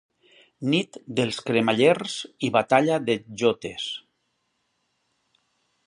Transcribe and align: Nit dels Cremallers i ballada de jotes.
Nit 0.73 0.97
dels 1.19 1.41
Cremallers 1.49 2.15
i 2.47 2.51
ballada 2.57 2.99
de 3.11 3.19
jotes. 3.43 3.87